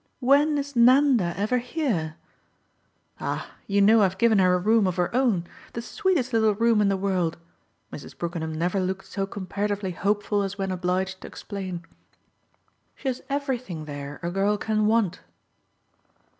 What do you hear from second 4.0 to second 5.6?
I've given her a room of her own